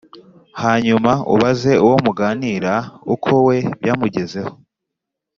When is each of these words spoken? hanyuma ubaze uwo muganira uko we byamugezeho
hanyuma 0.61 1.11
ubaze 1.33 1.71
uwo 1.85 1.97
muganira 2.05 2.73
uko 3.13 3.31
we 3.47 3.57
byamugezeho 3.79 4.51